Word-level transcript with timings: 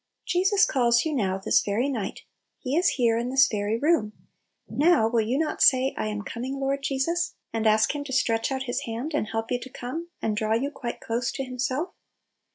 Jesus 0.25 0.65
calls 0.65 1.05
you 1.05 1.13
now, 1.13 1.37
this 1.37 1.61
very 1.61 1.87
night. 1.87 2.21
He 2.57 2.75
is 2.75 2.87
here, 2.97 3.19
in 3.19 3.29
this 3.29 3.47
very 3.47 3.77
room. 3.77 4.13
Now, 4.67 5.07
will 5.07 5.21
you 5.21 5.37
not 5.37 5.61
say, 5.61 5.93
"lam 5.95 6.23
coming, 6.23 6.55
Lord 6.59 6.81
.J^sus!" 6.81 7.33
and 7.53 7.67
ask 7.67 7.93
Him 7.93 8.03
to 8.05 8.11
stretch 8.11 8.51
out 8.51 8.61
Little 8.61 8.61
Pillows. 8.61 8.63
n 8.63 8.65
His 8.65 8.81
hand 8.99 9.13
and 9.13 9.27
help 9.27 9.51
you 9.51 9.59
to 9.59 9.69
come, 9.69 10.09
and 10.19 10.35
draw 10.35 10.55
you 10.55 10.71
quite 10.71 11.01
close 11.01 11.31
to 11.33 11.43
Himself 11.43 11.93